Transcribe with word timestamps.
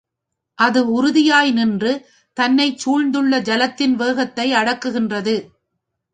அது 0.59 0.79
உறுதியாய் 0.91 1.51
நின்று 1.51 1.91
தன்னேச் 2.37 2.79
சூழ்ந்துள்ள 2.79 3.41
ஜலத்தின் 3.41 3.95
வேகத்தை 3.95 4.47
அடக்குகின்றது. 4.53 5.37